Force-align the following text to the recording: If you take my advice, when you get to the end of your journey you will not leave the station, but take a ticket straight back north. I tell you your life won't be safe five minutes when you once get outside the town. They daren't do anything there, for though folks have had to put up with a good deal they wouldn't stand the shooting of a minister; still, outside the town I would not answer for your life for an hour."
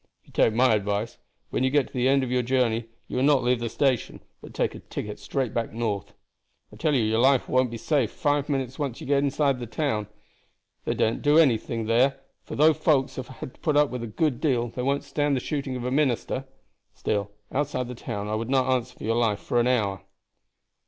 If 0.23 0.29
you 0.29 0.33
take 0.33 0.53
my 0.55 0.73
advice, 0.73 1.19
when 1.51 1.63
you 1.63 1.69
get 1.69 1.85
to 1.85 1.93
the 1.93 2.07
end 2.09 2.23
of 2.23 2.31
your 2.31 2.41
journey 2.41 2.85
you 3.07 3.17
will 3.17 3.23
not 3.23 3.43
leave 3.43 3.59
the 3.59 3.69
station, 3.69 4.19
but 4.41 4.51
take 4.51 4.73
a 4.73 4.79
ticket 4.79 5.19
straight 5.19 5.53
back 5.53 5.73
north. 5.73 6.13
I 6.73 6.77
tell 6.77 6.95
you 6.95 7.03
your 7.03 7.19
life 7.19 7.47
won't 7.47 7.69
be 7.69 7.77
safe 7.77 8.09
five 8.09 8.49
minutes 8.49 8.79
when 8.79 8.87
you 8.97 9.05
once 9.05 9.05
get 9.07 9.23
outside 9.23 9.59
the 9.59 9.67
town. 9.67 10.07
They 10.85 10.95
daren't 10.95 11.21
do 11.21 11.37
anything 11.37 11.85
there, 11.85 12.19
for 12.41 12.55
though 12.55 12.73
folks 12.73 13.17
have 13.17 13.27
had 13.27 13.53
to 13.53 13.59
put 13.59 13.77
up 13.77 13.91
with 13.91 14.01
a 14.01 14.07
good 14.07 14.41
deal 14.41 14.69
they 14.69 14.81
wouldn't 14.81 15.03
stand 15.03 15.35
the 15.35 15.39
shooting 15.39 15.75
of 15.75 15.83
a 15.85 15.91
minister; 15.91 16.45
still, 16.95 17.29
outside 17.51 17.87
the 17.87 17.93
town 17.93 18.27
I 18.27 18.33
would 18.33 18.49
not 18.49 18.71
answer 18.75 18.97
for 18.97 19.03
your 19.03 19.17
life 19.17 19.37
for 19.39 19.59
an 19.59 19.67
hour." 19.67 20.01